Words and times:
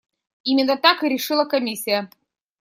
Именно 0.43 0.77
так 0.77 1.03
и 1.03 1.09
решила 1.09 1.45
комиссия. 1.45 2.09